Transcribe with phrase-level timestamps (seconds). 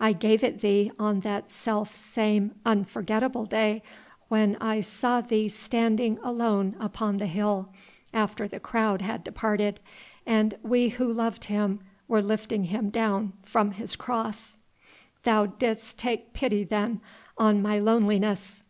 [0.00, 3.84] I gave it thee on that self same unforgettable day
[4.26, 7.68] when I saw thee standing alone upon the hill
[8.12, 9.78] after the crowd had departed
[10.26, 11.78] and we who loved Him
[12.08, 14.58] were lifting Him down from His Cross."
[15.22, 17.00] "Thou didst take pity then
[17.38, 18.64] on my loneliness."